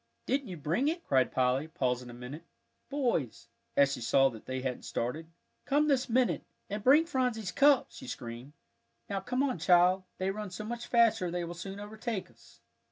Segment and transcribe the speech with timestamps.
[0.25, 2.41] "Didn't you bring it?" cried Polly, pausing a minute.
[2.89, 5.27] "Boys," as she saw that they hadn't started,
[5.65, 8.53] "come this minute, and bring Phronsie's cup," she screamed.
[9.11, 12.61] "Now come on, child; they run so much faster they will soon overtake us."